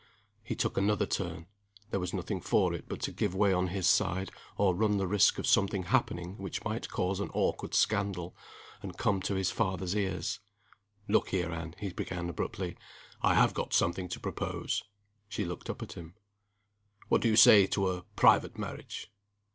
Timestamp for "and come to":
8.81-9.35